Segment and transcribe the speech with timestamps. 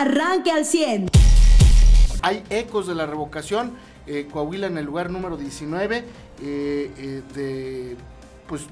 [0.00, 1.08] arranque al 100.
[2.22, 3.72] Hay ecos de la revocación.
[4.06, 6.04] Eh, Coahuila en el lugar número 19 eh,
[6.40, 7.96] eh, de
[8.46, 8.66] pues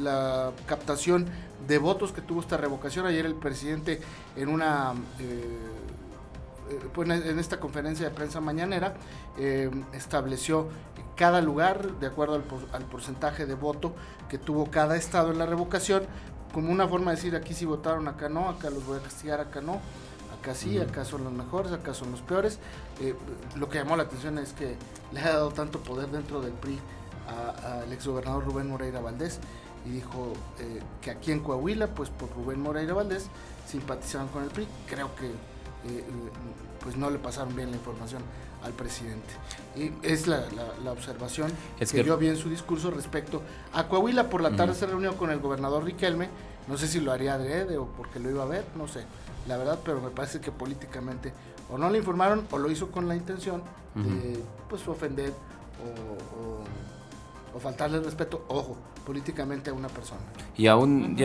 [0.00, 1.26] la captación
[1.68, 3.06] de votos que tuvo esta revocación.
[3.06, 4.00] Ayer el presidente
[4.36, 4.94] en una
[6.94, 8.94] pues en esta conferencia de prensa mañanera
[9.92, 10.68] estableció
[11.16, 13.92] cada lugar de acuerdo al, al, porcentaje de voto
[14.28, 16.04] que tuvo cada estado en la revocación
[16.54, 19.40] como una forma de decir aquí sí votaron, acá no, acá los voy a castigar,
[19.40, 19.80] acá no
[20.40, 22.58] acá sí, acá son los mejores, acá son los peores.
[23.00, 23.14] Eh,
[23.56, 24.76] lo que llamó la atención es que
[25.12, 26.78] le ha dado tanto poder dentro del PRI
[27.64, 29.38] al exgobernador Rubén Moreira Valdés
[29.86, 33.28] y dijo eh, que aquí en Coahuila, pues por Rubén Moreira Valdés,
[33.68, 34.66] simpatizaban con el PRI.
[34.88, 36.04] Creo que eh,
[36.82, 38.22] pues no le pasaron bien la información
[38.64, 39.28] al presidente.
[39.76, 40.44] Y es la,
[40.90, 44.28] observación que, yo vi en su discurso respecto a Coahuila.
[44.28, 46.28] Por la tarde se reunió con el gobernador Riquelme.
[46.66, 49.04] No sé si lo haría adrede o porque lo iba a ver, no sé
[49.50, 51.32] la verdad, pero me parece que políticamente
[51.68, 53.62] o no le informaron o lo hizo con la intención
[53.94, 55.32] de pues ofender
[55.82, 60.20] o, o, faltarle respeto, ojo, políticamente a una persona.
[60.56, 61.16] Y aún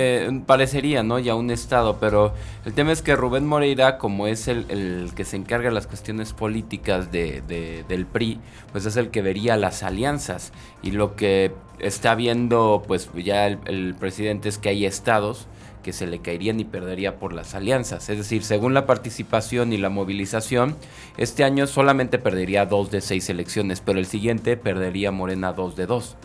[0.48, 1.20] parecería, ¿no?
[1.20, 2.34] Y a un Estado, pero
[2.66, 5.86] el tema es que Rubén Moreira, como es el, el que se encarga de las
[5.86, 7.44] cuestiones políticas de,
[7.88, 8.40] del PRI,
[8.72, 10.52] pues es el que vería las alianzas.
[10.82, 15.48] Y lo que está viendo, pues ya el, el presidente es que hay estados
[15.86, 18.10] que se le caerían y perdería por las alianzas.
[18.10, 20.76] Es decir, según la participación y la movilización,
[21.16, 25.86] este año solamente perdería dos de seis elecciones, pero el siguiente perdería Morena dos de
[25.86, 26.16] dos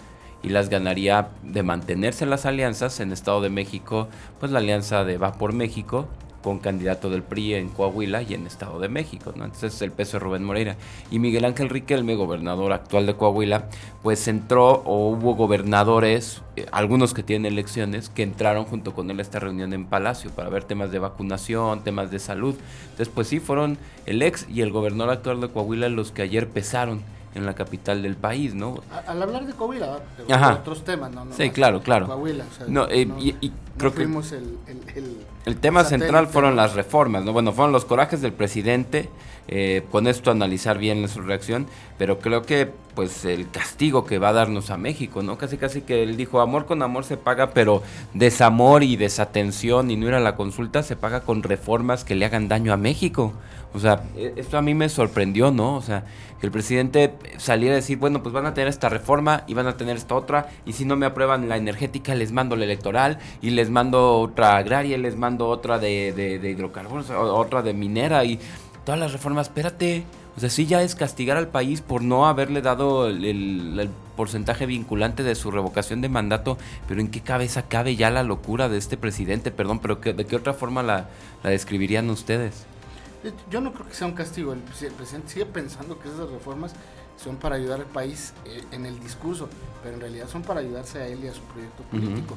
[0.42, 3.00] y las ganaría de mantenerse en las alianzas.
[3.00, 6.08] En Estado de México, pues la alianza de Va por México
[6.42, 9.44] con candidato del PRI en Coahuila y en Estado de México, ¿no?
[9.44, 10.76] Entonces el peso de Rubén Moreira.
[11.10, 13.66] Y Miguel Ángel Riquelme, gobernador actual de Coahuila,
[14.02, 19.18] pues entró o hubo gobernadores, eh, algunos que tienen elecciones, que entraron junto con él
[19.18, 22.54] a esta reunión en Palacio para ver temas de vacunación, temas de salud.
[22.84, 26.48] Entonces pues sí, fueron el ex y el gobernador actual de Coahuila los que ayer
[26.48, 27.02] pesaron
[27.34, 28.82] en la capital del país, ¿no?
[29.06, 31.26] Al hablar de Coahuila, de otros temas, ¿no?
[31.32, 32.06] sí, claro, claro.
[32.06, 35.16] Coahuila, no, eh, y, creo que el,
[35.46, 37.32] el, tema central fueron las reformas, ¿no?
[37.32, 39.08] Bueno, fueron los corajes del presidente,
[39.48, 41.66] eh, con esto analizar bien su reacción,
[41.98, 45.38] pero creo que pues el castigo que va a darnos a México, ¿no?
[45.38, 47.82] Casi casi que él dijo, amor con amor se paga, pero
[48.14, 52.24] desamor y desatención y no ir a la consulta se paga con reformas que le
[52.24, 53.32] hagan daño a México.
[53.72, 55.76] O sea, e, esto a mí me sorprendió, ¿no?
[55.76, 56.04] O sea,
[56.40, 59.66] que el presidente saliera a decir, bueno, pues van a tener esta reforma y van
[59.66, 63.18] a tener esta otra, y si no me aprueban la energética, les mando la electoral,
[63.42, 68.40] y les mando otra agraria, les mando otra de, hidrocarburos, otra de minera, y
[68.84, 70.04] todas las reformas, espérate.
[70.36, 75.22] O sea, sí ya es castigar al país por no haberle dado el, porcentaje vinculante
[75.22, 78.98] de su revocación de mandato, pero ¿en qué cabeza cabe ya la locura de este
[78.98, 79.50] presidente?
[79.50, 81.08] Perdón, pero ¿de qué otra forma la,
[81.42, 82.66] la describirían ustedes?
[83.50, 84.52] Yo no creo que sea un castigo.
[84.52, 86.72] El, presidente sigue pensando que esas reformas
[87.16, 89.48] son para ayudar al país eh, en el discurso,
[89.82, 92.36] pero en realidad son para ayudarse a él y a su proyecto político.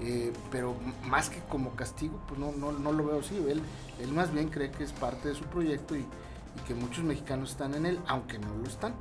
[0.00, 0.74] Eh, pero
[1.04, 3.36] más que como castigo, pues no, no, no lo veo así.
[3.48, 3.60] Él,
[4.00, 6.04] él más bien cree que es parte de su proyecto y,
[6.56, 8.94] y que muchos mexicanos están en él, aunque no lo están.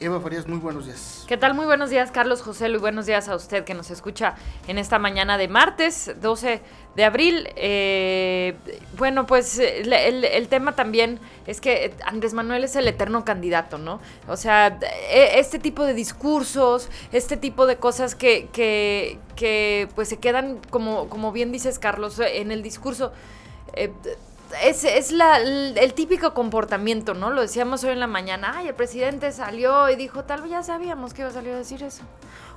[0.00, 1.24] Eva Farías, muy buenos días.
[1.26, 1.54] ¿Qué tal?
[1.54, 4.36] Muy buenos días, Carlos José, y buenos días a usted que nos escucha
[4.68, 6.60] en esta mañana de martes 12
[6.94, 7.48] de abril.
[7.56, 8.54] Eh,
[8.96, 14.00] bueno, pues el, tema también es que Andrés Manuel es el eterno candidato, ¿no?
[14.28, 14.78] O sea,
[15.10, 20.60] e, este tipo de discursos, este tipo de cosas que, que, que pues se quedan,
[20.70, 23.10] como, como bien dices, Carlos, en el discurso.
[23.72, 23.92] Eh,
[24.62, 27.30] es, es la, el, típico comportamiento, ¿no?
[27.30, 28.54] Lo decíamos hoy en la mañana.
[28.56, 31.58] Ay, el presidente salió y dijo, tal vez ya sabíamos que iba a salir a
[31.58, 32.02] decir eso.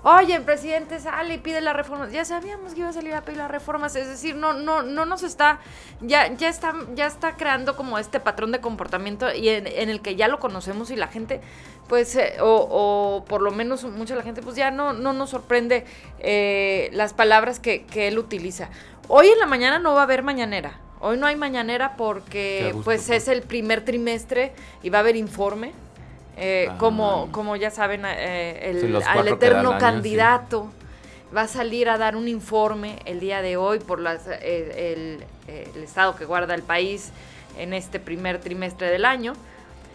[0.03, 2.11] Oye, el presidente sale y pide las reformas.
[2.11, 3.95] Ya sabíamos que iba a salir a pedir las reformas.
[3.95, 5.59] Es decir, no, no, no nos está,
[5.99, 10.15] ya, ya está, ya está creando como este patrón de comportamiento y en, el que
[10.15, 11.41] ya lo conocemos y la gente,
[11.87, 15.85] pues, eh, o, por lo menos mucha la gente, pues ya no, no nos sorprende
[16.19, 18.69] eh, las palabras que, que él utiliza.
[19.07, 20.79] Hoy en la mañana no va a haber mañanera.
[21.01, 24.53] Hoy no hay mañanera porque pues es el primer trimestre
[24.83, 25.73] y va a haber informe.
[26.37, 26.77] Eh, ah.
[26.77, 30.71] como, como ya saben, eh, el, al eterno candidato
[31.35, 35.83] va a salir a dar un informe el día de hoy por las, eh, el
[35.83, 37.11] estado que guarda el país
[37.57, 39.33] en este primer trimestre del año.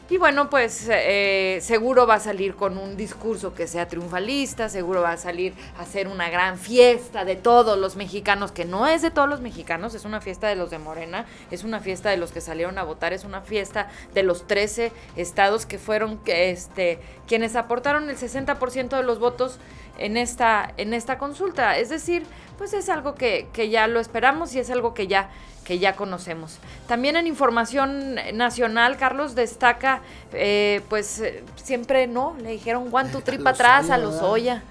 [0.08, 5.02] Y bueno, pues eh, seguro va a salir con un discurso que sea triunfalista, seguro
[5.02, 9.02] va a salir a hacer una gran fiesta de todos los mexicanos, que no es
[9.02, 12.18] de todos los mexicanos, es una fiesta de los de Morena, es una fiesta de
[12.18, 17.00] los que salieron a votar, es una fiesta de los 13 estados que fueron este,
[17.26, 19.58] quienes aportaron el 60% de los votos
[19.98, 21.78] en esta, en esta consulta.
[21.78, 22.24] Es decir,
[22.58, 25.30] pues es algo que, que ya lo esperamos y es algo que ya
[25.66, 26.58] que ya conocemos.
[26.86, 30.00] También en información nacional, Carlos destaca,
[30.32, 34.62] eh, pues eh, siempre no, le dijeron one, two, three para atrás a los Oya.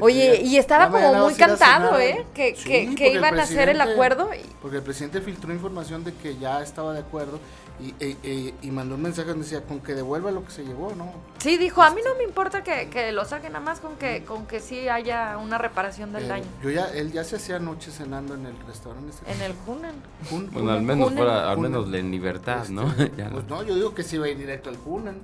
[0.00, 2.24] Oye, y estaba como muy cantado, ¿eh?
[2.32, 4.30] Que, que, iban a hacer el acuerdo.
[4.62, 7.38] Porque el presidente filtró información de que ya estaba de acuerdo
[7.80, 10.64] y, e, e, y, mandó un mensaje donde decía con que devuelva lo que se
[10.64, 11.12] llevó, ¿no?
[11.38, 14.24] Sí, dijo, a mí no me importa que, que lo saquen nada más con que
[14.24, 16.46] con que sí haya una reparación del daño.
[16.62, 19.12] Yo ya, él ya se hacía anoche cenando en el restaurante.
[19.26, 19.94] en el Hunan.
[20.52, 22.92] Bueno, al menos fuera, al menos en libertad, ¿no?
[22.98, 25.16] Este, pues no, yo digo que sí va a ir directo al Hunan.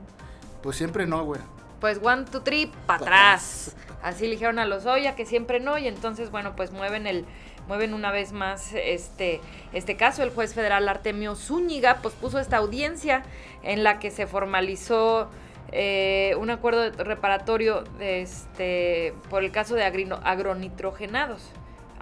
[0.63, 1.41] Pues siempre no, güey.
[1.81, 3.77] Pues one, two, three, para atrás.
[4.03, 7.25] Así le dijeron a los Oya que siempre no, y entonces, bueno, pues mueven el
[7.67, 9.41] mueven una vez más este,
[9.73, 10.23] este caso.
[10.23, 13.23] El juez federal Artemio Zúñiga pospuso esta audiencia
[13.63, 15.29] en la que se formalizó
[15.73, 21.51] eh, un acuerdo reparatorio de este, por el caso de agronitrogenados.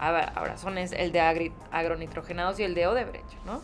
[0.02, 3.60] Ahora, son el de agronitrogenados y el de Odebrecht, ¿no?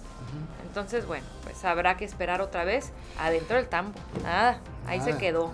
[0.68, 3.98] Entonces, bueno, pues habrá que esperar otra vez adentro del tambo.
[4.22, 5.52] Nada, ahí se quedó.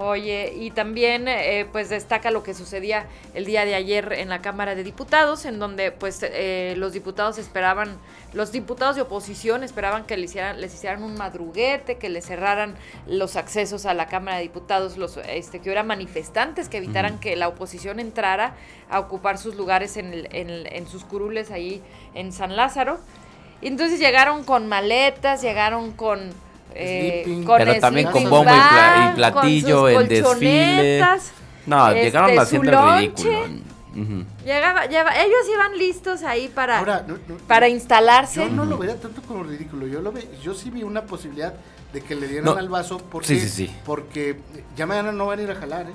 [0.00, 4.40] Oye, y también eh, pues destaca lo que sucedía el día de ayer en la
[4.40, 7.98] Cámara de Diputados, en donde pues eh, los diputados esperaban,
[8.32, 12.76] los diputados de oposición esperaban que les hicieran, les hicieran un madruguete, que les cerraran
[13.08, 17.34] los accesos a la Cámara de Diputados, los este, que hubiera manifestantes que evitaran que
[17.34, 18.54] la oposición entrara
[18.88, 21.82] a ocupar sus lugares en, el, en, en sus curules ahí
[22.14, 23.00] en San Lázaro.
[23.60, 26.30] Y entonces llegaron con maletas, llegaron con
[26.74, 31.04] eh, pero también con bombo y, platillo, el desfile.
[31.66, 33.68] No, este, llegaron haciendo el ridículo.
[34.44, 37.04] Llegaba, ellos iban listos ahí para,
[37.46, 38.40] para instalarse.
[38.40, 39.86] Yo no lo veía tanto como ridículo.
[39.86, 41.54] Yo lo ve, yo sí vi una posibilidad
[41.92, 44.38] de que le dieran al vaso porque, porque
[44.76, 45.94] ya mañana no van a ir a jalar, ¿eh?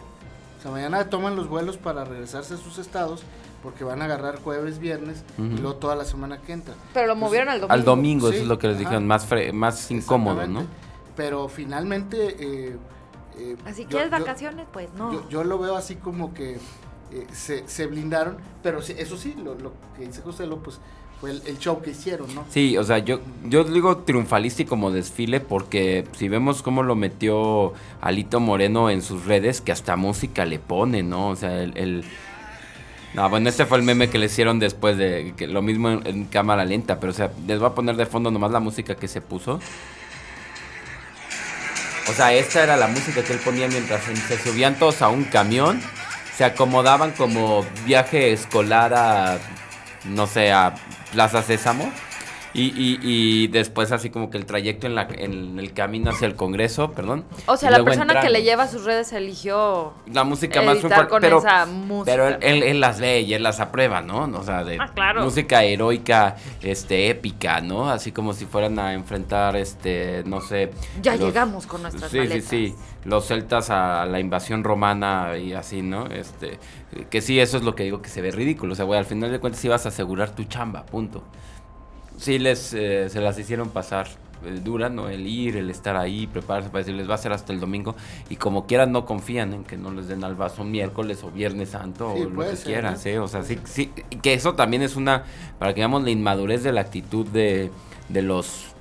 [0.59, 3.23] O sea, mañana toman los vuelos para regresarse a sus estados
[3.63, 6.75] porque van a agarrar jueves, viernes y luego toda la semana que entra.
[6.93, 7.73] Pero lo movieron al domingo.
[7.73, 10.65] Al domingo, eso es lo que les dijeron, más, más incómodo, ¿no?
[11.15, 12.35] Pero finalmente...
[12.39, 12.77] Eh,
[13.37, 15.27] eh, así que es vacaciones, pues no.
[15.29, 16.57] Yo, lo veo así como que
[17.11, 19.55] eh, se, blindaron, pero eso sí, lo,
[19.97, 20.79] que dice José Lo, pues
[21.21, 22.43] fue el, show que hicieron, ¿no?
[22.49, 26.95] Sí, o sea, yo, yo digo triunfalista y como desfile porque si vemos cómo lo
[26.95, 31.29] metió Alito Moreno en sus redes, que hasta música le pone, ¿no?
[31.29, 32.03] O sea, el
[33.13, 36.25] no, bueno, este fue el meme que le hicieron después de que lo mismo en,
[36.25, 39.07] cámara lenta, pero o sea, les voy a poner de fondo nomás la música que
[39.07, 39.59] se puso.
[42.09, 45.25] O sea, esta era la música que él ponía mientras se subían todos a un
[45.25, 45.81] camión,
[46.35, 49.37] se acomodaban como viaje escolar a,
[50.05, 50.73] no sé, a
[51.11, 51.91] Plaza Sésamo.
[52.55, 56.27] Y, y, y, después así como que el trayecto en, la, en el camino hacia
[56.27, 57.25] el Congreso, perdón.
[57.47, 61.39] O sea, la persona que le lleva sus redes eligió la música más con pero,
[61.39, 62.05] esa música.
[62.05, 64.25] Pero él, él, las lee y él las aprueba, ¿no?
[64.37, 67.89] O sea, de ah, música heroica, este, épica, ¿no?
[67.89, 70.69] Así como si fueran a enfrentar, este, no sé.
[71.01, 72.75] Ya llegamos con nuestras Sí, sí, sí.
[73.03, 76.05] Los celtas a la invasión romana y así, ¿no?
[76.05, 76.59] Este,
[77.09, 78.73] que sí, eso es lo que digo que se ve ridículo.
[78.73, 81.23] O sea, güey, al final de cuentas ibas a asegurar tu chamba, punto
[82.23, 84.07] sí les, eh, se las hicieron pasar
[84.45, 85.09] el eh, dura, ¿no?
[85.09, 87.95] El ir, el estar ahí, prepararse para decirles va a ser hasta el domingo
[88.29, 91.69] y como quieran no confían en que no les den al vaso miércoles o viernes
[91.69, 93.19] santo o lo que quieran, ¿eh?
[93.19, 93.91] O sea, sí, sí,
[94.21, 95.23] que eso también es una,
[95.59, 97.71] para que veamos la inmadurez de la actitud de,
[98.09, 98.72] de los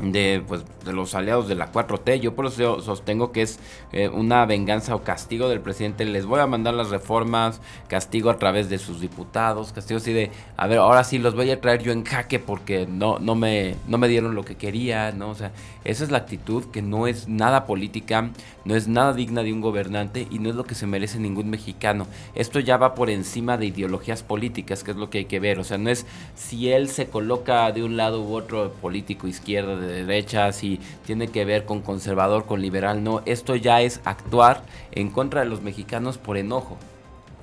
[0.00, 2.20] de, pues, de los aliados de la 4T.
[2.20, 3.58] Yo por eso sostengo que es
[3.92, 6.04] eh, una venganza o castigo del presidente.
[6.04, 10.30] Les voy a mandar las reformas, castigo a través de sus diputados, castigo así de,
[10.56, 13.76] a ver, ahora sí los voy a traer yo en jaque porque no, no, me,
[13.86, 15.30] no me dieron lo que quería, ¿no?
[15.30, 15.52] O sea,
[15.84, 18.30] esa es la actitud que no es nada política,
[18.68, 21.48] no es nada digna de un gobernante y no es lo que se merece ningún
[21.48, 22.06] mexicano.
[22.34, 25.58] Esto ya va por encima de ideologías políticas, que es lo que hay que ver.
[25.58, 29.74] O sea, no es si él se coloca de un lado u otro político, izquierda,
[29.74, 33.22] de derecha, si tiene que ver con conservador, con liberal, no.
[33.24, 36.76] Esto ya es actuar en contra de los mexicanos por enojo.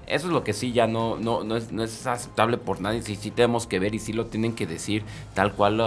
[0.07, 3.01] Eso es lo que sí ya no, no, no, es, no es aceptable por nadie.
[3.01, 5.77] Sí, sí tenemos que ver y sí lo tienen que decir tal cual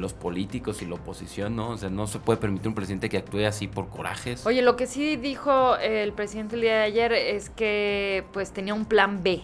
[0.00, 1.70] los políticos y la oposición, ¿no?
[1.70, 4.44] O sea, no se puede permitir un presidente que actúe así por corajes.
[4.46, 8.74] Oye, lo que sí dijo el presidente el día de ayer es que pues tenía
[8.74, 9.42] un plan B.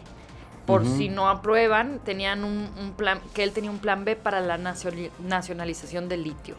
[0.67, 4.57] Por si no aprueban, tenían un, plan, que él tenía un plan B para la
[4.57, 6.55] nacionalización del litio.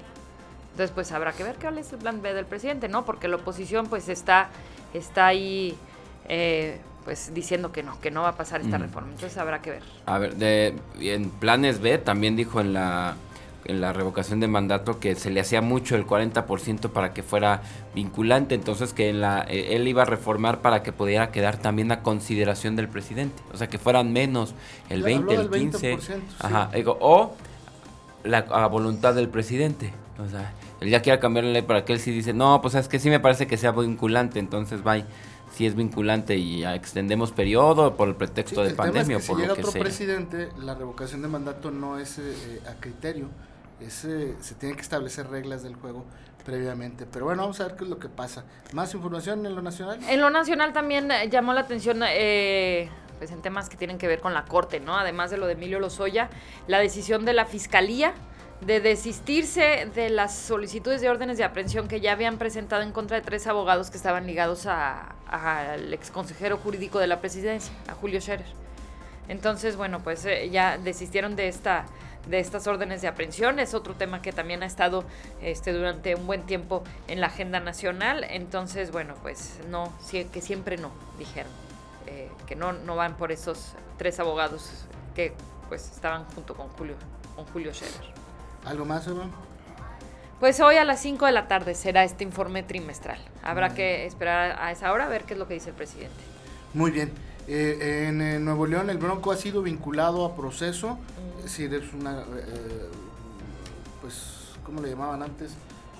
[0.73, 3.03] Entonces, pues habrá que ver cuál es el plan B del presidente, ¿no?
[3.03, 4.49] Porque la oposición pues está,
[4.93, 5.75] está ahí
[6.29, 9.11] eh, pues diciendo que no, que no va a pasar esta reforma.
[9.11, 9.83] Entonces habrá que ver.
[10.07, 13.15] A ver, de, en planes B también dijo en la
[13.67, 17.61] en la revocación de mandato que se le hacía mucho el 40% para que fuera
[17.95, 21.91] vinculante, entonces que en la, eh, él iba a reformar para que pudiera quedar también
[21.91, 24.53] a consideración del presidente, o sea que fueran menos
[24.89, 25.97] el 20, el 15,
[26.39, 26.69] ajá,
[26.99, 27.33] o
[28.23, 29.93] la a voluntad del presidente,
[30.23, 32.75] o sea, él ya quiere cambiar la ley para que él sí dice, no, pues
[32.75, 35.07] es que sí me parece que sea vinculante, entonces vaya
[35.51, 39.45] si es vinculante y ya extendemos periodo por el pretexto de pandemia o por si
[39.45, 43.29] lo que otro presidente, la revocación de mandato no es eh, a criterio,
[43.79, 46.05] es, eh, se tienen que establecer reglas del juego
[46.43, 47.05] previamente.
[47.05, 48.45] Pero bueno, vamos a ver qué es lo que pasa.
[48.73, 49.99] ¿Más información en lo nacional?
[50.07, 51.99] En lo nacional también eh, llamó la atención...
[51.99, 54.97] pues en temas que tienen que ver con la corte, ¿no?
[54.97, 56.29] Además de lo de Emilio Lozoya,
[56.67, 58.13] la decisión de la fiscalía
[58.61, 63.17] de desistirse de las solicitudes de órdenes de aprehensión que ya habían presentado en contra
[63.17, 68.19] de tres abogados que estaban ligados al ex consejero jurídico de la presidencia, a Julio
[68.21, 68.45] Scherer.
[69.27, 71.85] Entonces, bueno, pues eh, ya desistieron de esta
[72.27, 73.59] de estas órdenes de aprehensión.
[73.59, 75.03] Es otro tema que también ha estado
[75.41, 78.25] este, durante un buen tiempo en la agenda nacional.
[78.29, 81.51] Entonces, bueno, pues no, que siempre no, dijeron.
[82.07, 84.85] Eh, que no, no van por esos tres abogados
[85.15, 85.33] que
[85.69, 86.95] pues estaban junto con Julio,
[87.35, 88.24] con Julio Scherer.
[88.65, 89.25] ¿Algo más, Eva?
[90.39, 93.19] Pues hoy a las 5 de la tarde será este informe trimestral.
[93.43, 96.15] Habrá que esperar a esa hora a ver qué es lo que dice el presidente.
[96.73, 97.11] Muy bien.
[97.47, 100.97] Eh, en, Nuevo León el Bronco ha sido vinculado a proceso.
[101.37, 102.21] Es decir, es una...
[102.21, 102.89] Eh,
[104.01, 105.51] pues, ¿cómo le llamaban antes?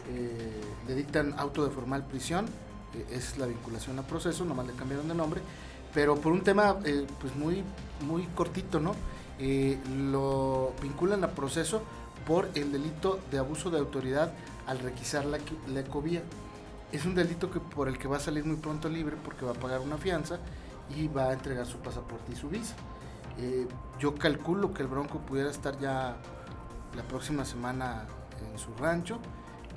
[0.10, 2.45] Eh, le dictan auto de formal prisión.
[3.12, 5.41] es la vinculación a proceso, nomás le cambiaron de nombre.
[5.93, 6.77] Pero por un tema
[7.22, 7.63] pues muy,
[8.01, 8.95] muy cortito, ¿no?
[9.38, 11.81] lo vinculan a proceso
[12.25, 14.32] por el delito de abuso de autoridad
[14.67, 16.22] al requisar la, la ecovía.
[16.91, 19.51] Es un delito que, por el que va a salir muy pronto libre porque va
[19.51, 20.39] a pagar una fianza
[20.96, 22.75] y va a entregar su pasaporte y su visa.
[23.38, 23.67] Eh,
[24.00, 26.15] yo calculo que el Bronco pudiera estar ya
[26.96, 28.05] la próxima semana
[28.51, 29.20] en su rancho,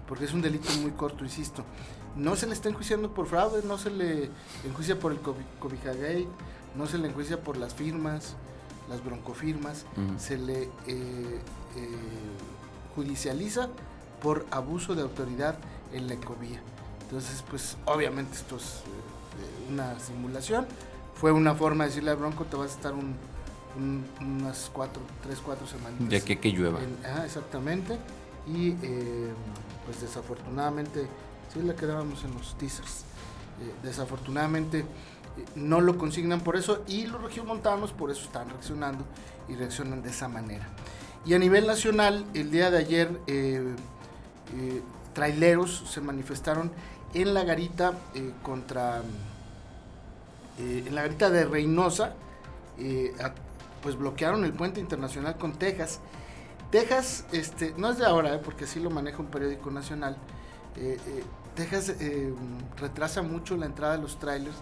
[0.06, 1.64] porque es un delito muy corto, insisto.
[2.16, 4.30] No se le está enjuiciando por fraude, no se le
[4.64, 5.18] enjuicia por el
[5.58, 6.28] Cobijagate,
[6.76, 8.36] no se le enjuicia por las firmas,
[8.88, 9.84] las broncofirmas,
[10.18, 11.40] se le eh, eh,
[12.94, 13.68] judicializa
[14.22, 15.56] por abuso de autoridad
[15.92, 16.60] en la ecovía.
[17.02, 20.66] Entonces, pues obviamente esto es eh, una simulación.
[21.14, 22.94] Fue una forma de decirle al Bronco, te vas a estar
[24.20, 26.08] unas cuatro, tres, cuatro semanas.
[26.08, 26.78] De que, que llueva.
[27.04, 27.98] ah, exactamente.
[28.46, 28.72] Y
[29.84, 31.06] pues desafortunadamente,
[31.52, 33.04] sí la quedábamos en los teasers.
[33.82, 34.84] desafortunadamente
[35.54, 39.04] no lo consignan por eso y los regiomontanos por eso están reaccionando
[39.48, 40.66] y reaccionan de esa manera.
[41.24, 43.74] Y a nivel nacional, el día de ayer, eh,
[44.56, 44.82] eh,
[45.14, 46.70] traileros se manifestaron
[47.14, 49.02] en la garita eh, contra,
[50.58, 52.14] en la garita de Reynosa,
[53.82, 56.00] pues bloquearon el puente internacional con Texas.
[56.70, 60.16] Texas, este, no es de ahora, porque así lo maneja un periódico nacional.
[61.54, 61.94] Texas
[62.78, 64.56] retrasa mucho la entrada de los trailers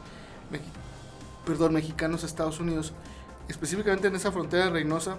[1.44, 2.92] perdón, mexicanos a Estados Unidos,
[3.48, 5.16] específicamente en esa frontera de Reynosa,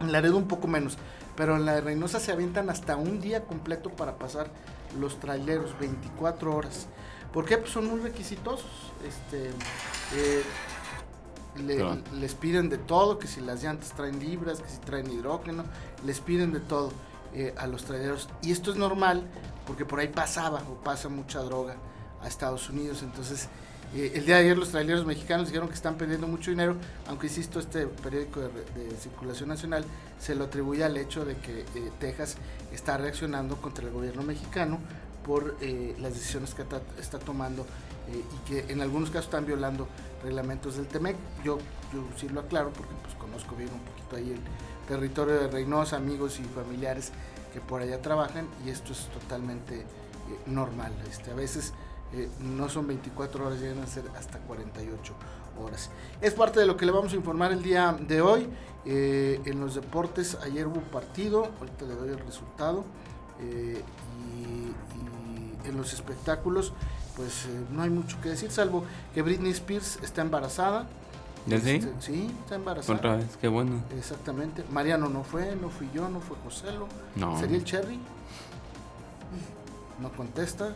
[0.00, 0.98] en Laredo un poco menos,
[1.36, 4.50] pero en la de Reynosa se avientan hasta un día completo para pasar
[4.98, 6.86] los traileros, 24 horas.
[7.32, 7.58] ¿Por qué?
[7.58, 8.92] Pues son muy requisitosos.
[9.06, 9.50] Este,
[10.16, 10.42] eh,
[12.14, 15.64] Les piden de todo, que si las llantas traen libras, que si traen hidrógeno,
[16.04, 16.92] les piden de todo
[17.34, 18.28] eh, a los traileros.
[18.42, 19.26] Y esto es normal
[19.66, 21.76] porque por ahí pasaba o pasa mucha droga
[22.22, 23.02] a Estados Unidos.
[23.02, 23.48] Entonces,
[23.94, 26.76] eh, el día de ayer los traileros mexicanos dijeron que están perdiendo mucho dinero,
[27.08, 28.50] aunque insisto, este periódico de,
[29.00, 29.84] circulación nacional
[30.18, 32.36] se lo atribuye al hecho de que eh, Texas
[32.72, 34.78] está reaccionando contra el gobierno mexicano
[35.24, 37.66] por eh, las decisiones que está, tomando
[38.08, 39.86] y que en algunos casos están violando
[40.24, 41.16] reglamentos del TEMEC.
[41.44, 41.58] Yo,
[41.92, 45.96] yo sí lo aclaro porque pues conozco bien un poquito ahí el territorio de Reynosa,
[45.96, 47.12] amigos y familiares
[47.52, 49.84] que por allá trabajan y esto es totalmente
[50.46, 50.92] normal.
[51.08, 51.72] Este, a veces
[52.12, 55.12] eh, no son 24 horas, llegan a ser hasta 48
[55.62, 55.90] horas.
[56.20, 58.48] Es parte de lo que le vamos a informar el día de hoy.
[58.84, 62.84] Eh, en los deportes, ayer hubo partido, ahorita le doy el resultado.
[63.40, 63.82] Eh,
[64.38, 66.72] y, en los espectáculos,
[67.16, 68.82] pues no hay mucho que decir, salvo
[69.14, 70.88] que Britney Spears está embarazada.
[71.48, 72.30] Este, sí?
[72.42, 72.98] está embarazada.
[72.98, 73.82] Otra vez, qué bueno.
[73.96, 74.64] Exactamente.
[74.72, 76.88] Mariano no fue, no fui yo, no fue Joselo.
[77.14, 77.38] No.
[77.38, 78.00] ¿Sería el Cherry?
[80.00, 80.74] No contesta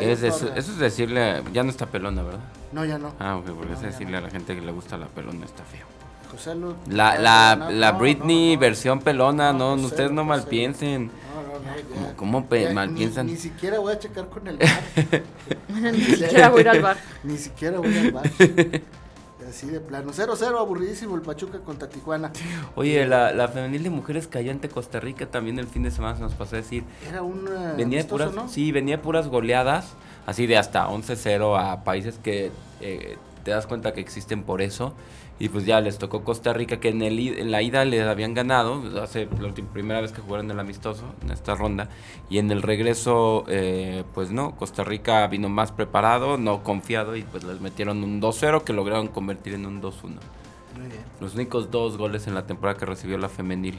[0.00, 2.40] eso, es decirle, ya no está pelona, ¿verdad?
[2.72, 3.12] No, ya no.
[3.18, 5.86] Ah, ok, porque es decirle a la gente que le gusta la pelona, está feo.
[6.30, 6.54] José
[6.90, 11.06] la, la, la Britney versión pelona, no, ustedes no mal piensen.
[11.06, 12.16] No, no, no.
[12.16, 13.26] ¿Cómo, mal piensan?
[13.26, 15.22] Ni, siquiera voy a checar con el bar.
[15.92, 16.96] ni siquiera voy a ir al bar.
[17.22, 18.30] ni siquiera voy al bar.
[19.48, 20.12] Así de plano.
[20.12, 22.32] 0-0, aburridísimo el Pachuca contra Tijuana.
[22.74, 26.16] Oye, la, la femenil de mujeres cayó ante Costa Rica también el fin de semana,
[26.16, 26.84] se nos pasó a decir.
[27.08, 27.46] Era un.
[27.46, 28.48] eh, Venía amistoso, puras, ¿no?
[28.48, 29.92] sí, venía puras goleadas,
[30.26, 32.50] así de hasta 11-0 a países que
[32.80, 34.94] eh, te das cuenta que existen por eso.
[35.38, 38.32] Y pues ya les tocó Costa Rica, que en, el, en la ida les habían
[38.32, 41.90] ganado, hace la última, primera vez que jugaron el amistoso, en esta ronda.
[42.30, 47.22] Y en el regreso, eh, pues no, Costa Rica vino más preparado, no confiado, y
[47.22, 49.92] pues les metieron un 2-0 que lograron convertir en un 2-1.
[50.02, 51.02] Muy bien.
[51.20, 53.78] Los únicos dos goles en la temporada que recibió la femenil.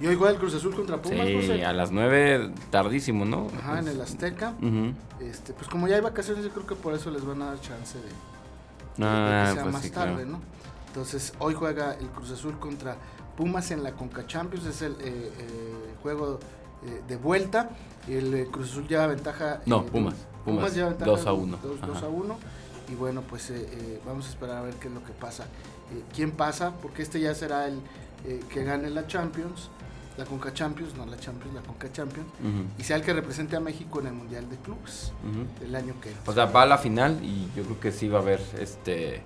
[0.00, 1.64] Y hoy juega el Cruz Azul contra Pumas, Sí, José.
[1.64, 3.48] a las 9, tardísimo, ¿no?
[3.58, 4.54] Ajá, en el Azteca.
[4.62, 4.92] Ujú.
[5.20, 7.60] Este, pues como ya hay vacaciones, yo creo que por eso les van a dar
[7.60, 10.28] chance de, de- de Ah, que sea pues más sí, tarde, claro.
[10.30, 10.40] ¿no?
[10.92, 12.98] Entonces, hoy juega el Cruz Azul contra
[13.34, 16.38] Pumas en la Conca Champions, es el eh, eh, juego
[16.84, 17.70] eh, de vuelta.
[18.06, 19.62] El Cruz Azul lleva ventaja.
[19.64, 22.06] No, Pumas, Pumas, lleva ventaja 2 a de 1, 2 ajá.
[22.06, 22.36] a 1.
[22.90, 23.50] Y bueno, pues
[24.04, 25.46] vamos a esperar a ver qué es lo que pasa.
[26.14, 26.74] ¿Quién pasa?
[26.82, 27.80] Porque este ya será el
[28.50, 29.70] que gane la Champions,
[30.18, 32.28] la Conca Champions, no la Champions, la Conca Champions,
[32.78, 35.14] y sea el que represente a México en el Mundial de Clubes
[35.64, 36.12] el año que.
[36.26, 39.22] O sea, va a la final y yo creo que sí va a haber este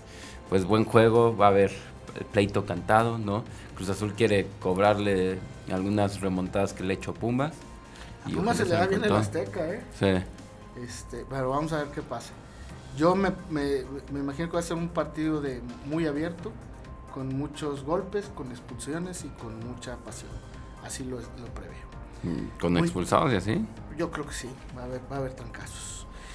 [0.49, 1.73] pues buen juego, va a haber
[2.19, 3.45] el pleito cantado, ¿no?
[3.75, 5.39] Cruz Azul quiere cobrarle
[5.71, 7.53] algunas remontadas que le hecho Pumas.
[8.25, 9.13] A Pumas se le da bien el.
[9.13, 9.83] Azteca, ¿eh?
[9.99, 10.81] Sí.
[10.83, 12.33] Este, pero vamos a ver qué pasa.
[12.97, 16.53] Yo me, me- me imagino que va a ser un partido de muy abierto,
[17.13, 20.31] con muchos golpes, con expulsiones y con mucha pasión.
[20.85, 21.87] Así lo, lo preveo.
[22.23, 23.67] Mm, Con expulsados y así.
[23.99, 26.06] Yo creo que sí, va a haber, va a haber trancazos.